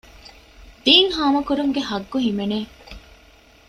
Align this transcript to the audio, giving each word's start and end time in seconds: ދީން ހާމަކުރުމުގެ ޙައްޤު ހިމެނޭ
ދީން 0.83 1.11
ހާމަކުރުމުގެ 1.17 1.81
ޙައްޤު 1.89 2.17
ހިމެނޭ 2.25 2.59